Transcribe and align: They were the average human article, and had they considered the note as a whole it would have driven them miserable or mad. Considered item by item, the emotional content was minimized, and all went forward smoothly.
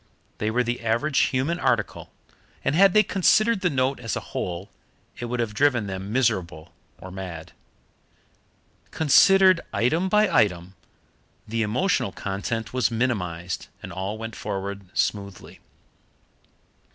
They 0.39 0.49
were 0.49 0.63
the 0.63 0.81
average 0.83 1.19
human 1.25 1.59
article, 1.59 2.11
and 2.65 2.73
had 2.73 2.93
they 2.95 3.03
considered 3.03 3.61
the 3.61 3.69
note 3.69 3.99
as 3.99 4.15
a 4.15 4.19
whole 4.33 4.71
it 5.19 5.25
would 5.25 5.39
have 5.39 5.53
driven 5.53 5.85
them 5.85 6.11
miserable 6.11 6.73
or 6.97 7.11
mad. 7.11 7.51
Considered 8.89 9.61
item 9.71 10.09
by 10.09 10.27
item, 10.27 10.73
the 11.47 11.61
emotional 11.61 12.11
content 12.11 12.73
was 12.73 12.89
minimized, 12.89 13.67
and 13.83 13.93
all 13.93 14.17
went 14.17 14.35
forward 14.35 14.89
smoothly. 14.97 15.59